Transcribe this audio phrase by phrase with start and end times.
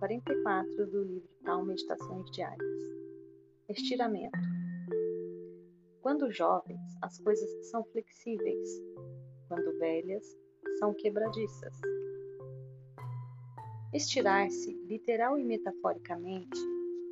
[0.00, 2.74] título do livro Tal Meditações Diárias.
[3.68, 4.38] Estiramento.
[6.00, 8.66] Quando jovens, as coisas são flexíveis,
[9.46, 10.24] quando velhas,
[10.78, 11.78] são quebradiças.
[13.92, 16.58] Estirar-se, literal e metaforicamente,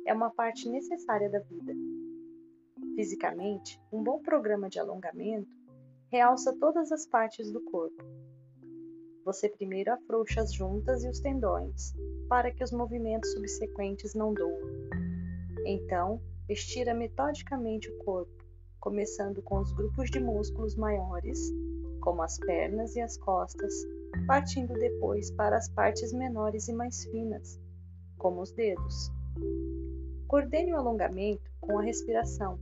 [0.07, 1.73] é uma parte necessária da vida.
[2.95, 5.47] Fisicamente, um bom programa de alongamento
[6.11, 8.03] realça todas as partes do corpo.
[9.25, 11.93] Você primeiro afrouxa as juntas e os tendões,
[12.27, 14.61] para que os movimentos subsequentes não doam.
[15.65, 18.43] Então, estira metodicamente o corpo,
[18.79, 21.51] começando com os grupos de músculos maiores,
[22.01, 23.73] como as pernas e as costas,
[24.25, 27.59] partindo depois para as partes menores e mais finas,
[28.17, 29.11] como os dedos.
[30.27, 32.57] Coordene o alongamento com a respiração.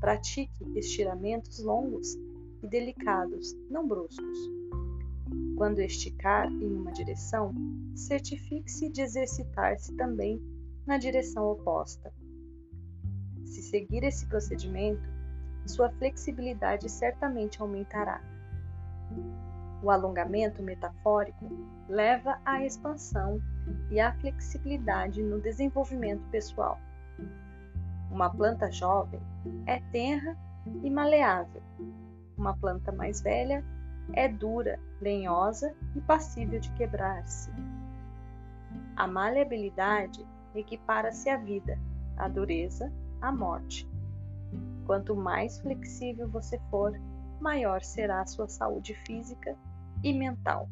[0.00, 2.14] Pratique estiramentos longos
[2.62, 4.65] e delicados, não bruscos.
[5.56, 7.54] Quando esticar em uma direção,
[7.94, 10.38] certifique-se de exercitar-se também
[10.86, 12.12] na direção oposta.
[13.42, 15.08] Se seguir esse procedimento,
[15.64, 18.20] sua flexibilidade certamente aumentará.
[19.82, 21.48] O alongamento metafórico
[21.88, 23.40] leva à expansão
[23.90, 26.78] e à flexibilidade no desenvolvimento pessoal.
[28.10, 29.20] Uma planta jovem
[29.64, 30.36] é tenra
[30.82, 31.62] e maleável.
[32.36, 33.64] Uma planta mais velha
[34.12, 37.50] é dura, lenhosa e passível de quebrar-se.
[38.96, 41.78] A maleabilidade equipara-se à vida,
[42.16, 43.88] à dureza, à morte.
[44.86, 46.92] Quanto mais flexível você for,
[47.40, 49.56] maior será a sua saúde física
[50.02, 50.68] e mental.